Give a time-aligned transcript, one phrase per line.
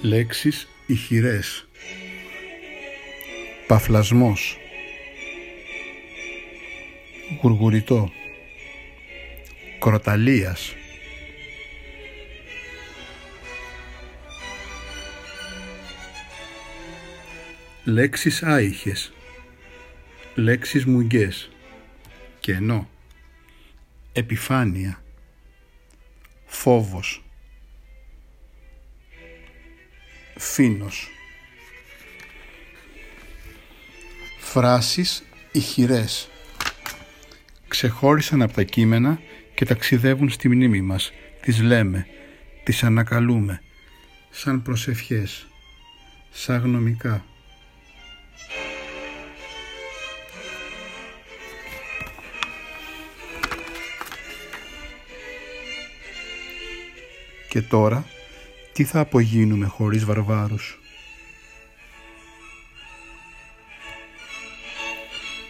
[0.00, 1.68] Λέξεις ηχηρές.
[3.66, 4.58] Παφλασμός.
[7.42, 8.12] Γουργουριτό.
[9.78, 10.74] Κροταλίας.
[17.84, 19.12] Λέξεις άϊχες
[20.34, 21.50] Λέξεις μουγγές
[22.40, 22.88] Κενό.
[24.12, 25.02] Επιφάνεια.
[26.46, 27.27] Φόβος
[30.38, 31.10] Φίνος
[34.40, 36.28] Φράσεις ηχηρές
[37.68, 39.20] Ξεχώρισαν από τα κείμενα
[39.54, 41.12] και ταξιδεύουν στη μνήμη μας.
[41.40, 42.06] Τις λέμε,
[42.64, 43.60] τις ανακαλούμε,
[44.30, 45.46] σαν προσευχές,
[46.30, 47.24] σαν γνωμικά.
[57.48, 58.06] Και τώρα,
[58.78, 60.78] τι θα απογίνουμε χωρίς βαρβάρους;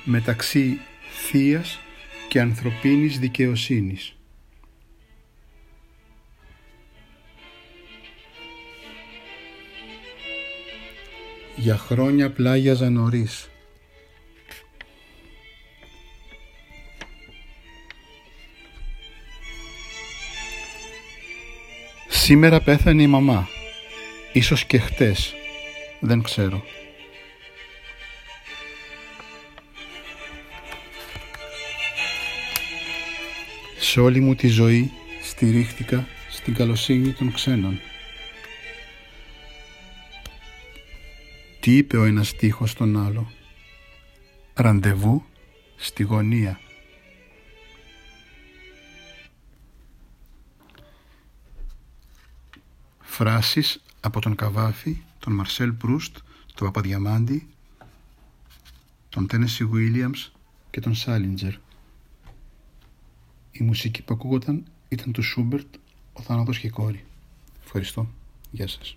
[0.04, 0.78] Μεταξύ
[1.30, 1.78] θείας
[2.28, 4.16] και ανθρωπίνης δικαιοσύνης.
[11.56, 13.50] Για χρόνια πλάγιαζα νωρίς.
[22.28, 23.48] Σήμερα πέθανε η μαμά.
[24.32, 25.34] Ίσως και χτες.
[26.00, 26.64] Δεν ξέρω.
[33.78, 34.90] Σε όλη μου τη ζωή
[35.22, 37.80] στηρίχτηκα στην καλοσύνη των ξένων.
[41.60, 43.30] Τι είπε ο ένας στίχος στον άλλο;
[44.54, 45.24] Ραντεβού
[45.76, 46.60] στη γωνία.
[53.18, 56.16] Φράσεις από τον Καβάφη, τον Μαρσέλ Προύστ,
[56.54, 57.48] τον Παπαδιαμάντη,
[59.08, 60.32] τον Τένεσι Βίλιαμς
[60.70, 61.54] και τον Σάλιντζερ.
[63.50, 65.74] Η μουσική που ακούγονταν ήταν του Σούμπερτ,
[66.12, 67.04] ο θάνατος και η κόρη.
[67.64, 68.08] Ευχαριστώ.
[68.50, 68.96] Γεια σας.